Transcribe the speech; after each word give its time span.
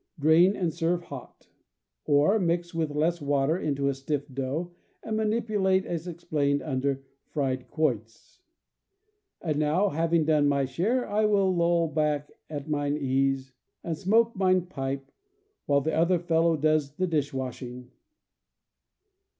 Drain 0.19 0.55
and 0.55 0.73
serve 0.73 1.03
hot 1.03 1.41
CAMP 1.41 1.49
COOKERY 2.07 2.17
163 2.39 2.47
Or, 2.47 2.47
mix 2.47 2.73
with 2.73 2.97
less 2.97 3.21
water 3.21 3.55
into 3.55 3.87
a 3.87 3.93
stiff 3.93 4.27
dough, 4.33 4.71
and 5.03 5.15
manipu 5.15 5.61
late 5.61 5.85
as 5.85 6.07
explained 6.07 6.63
under 6.63 7.03
Fried 7.27 7.69
Quoits. 7.69 8.39
And 9.43 9.59
now, 9.59 9.89
having 9.89 10.25
done 10.25 10.49
my 10.49 10.65
share, 10.65 11.07
I 11.07 11.25
will 11.25 11.55
loll 11.55 11.87
back 11.87 12.31
at 12.49 12.67
mine 12.67 12.97
ease 12.97 13.53
and 13.83 13.95
smoke 13.95 14.35
mine 14.35 14.65
pipe, 14.65 15.11
while 15.67 15.81
^* 15.81 15.83
the 15.83 15.93
other 15.93 16.17
fellow 16.17 16.57
does 16.57 16.95
the 16.95 17.05
dish 17.05 17.31
washing! 17.31 17.91